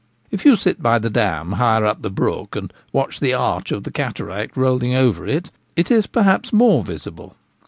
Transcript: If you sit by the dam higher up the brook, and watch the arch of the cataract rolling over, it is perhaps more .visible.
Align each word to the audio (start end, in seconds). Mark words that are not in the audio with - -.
If 0.31 0.45
you 0.45 0.55
sit 0.55 0.81
by 0.81 0.97
the 0.97 1.11
dam 1.11 1.51
higher 1.51 1.85
up 1.85 2.01
the 2.01 2.09
brook, 2.09 2.55
and 2.55 2.73
watch 2.91 3.19
the 3.19 3.35
arch 3.35 3.71
of 3.71 3.83
the 3.83 3.91
cataract 3.91 4.57
rolling 4.57 4.95
over, 4.95 5.27
it 5.27 5.51
is 5.77 6.07
perhaps 6.07 6.51
more 6.51 6.83
.visible. 6.83 7.35